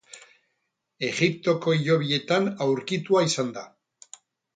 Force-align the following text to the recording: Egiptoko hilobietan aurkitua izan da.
Egiptoko 1.07 1.75
hilobietan 1.79 2.47
aurkitua 2.67 3.23
izan 3.29 3.53
da. 3.59 3.65